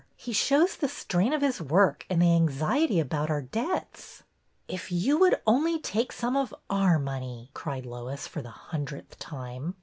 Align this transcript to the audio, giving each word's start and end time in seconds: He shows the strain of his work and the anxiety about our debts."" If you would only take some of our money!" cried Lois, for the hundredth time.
He 0.17 0.33
shows 0.33 0.75
the 0.77 0.87
strain 0.89 1.31
of 1.31 1.43
his 1.43 1.61
work 1.61 2.07
and 2.09 2.19
the 2.19 2.33
anxiety 2.33 2.99
about 2.99 3.29
our 3.29 3.43
debts."" 3.43 4.23
If 4.67 4.91
you 4.91 5.19
would 5.19 5.39
only 5.45 5.77
take 5.77 6.11
some 6.11 6.35
of 6.35 6.55
our 6.71 6.97
money!" 6.97 7.51
cried 7.53 7.85
Lois, 7.85 8.25
for 8.25 8.41
the 8.41 8.49
hundredth 8.49 9.19
time. 9.19 9.75